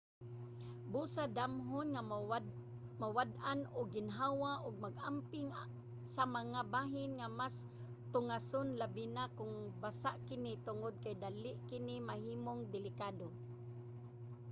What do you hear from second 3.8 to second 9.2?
ginhawa ug mag-amping sa mga bahin nga mas tungason labi